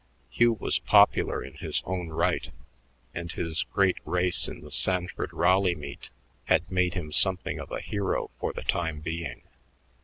Hugh 0.31 0.53
was 0.53 0.79
popular 0.79 1.43
in 1.43 1.53
his 1.57 1.83
own 1.85 2.09
right, 2.09 2.49
and 3.13 3.31
his 3.31 3.61
great 3.61 3.97
race 4.03 4.47
in 4.47 4.61
the 4.61 4.71
Sanford 4.71 5.31
Raleigh 5.31 5.75
meet 5.75 6.09
had 6.45 6.71
made 6.71 6.95
him 6.95 7.11
something 7.11 7.59
of 7.59 7.71
a 7.71 7.81
hero 7.81 8.31
for 8.39 8.51
the 8.51 8.63
time 8.63 9.01
being. 9.01 9.43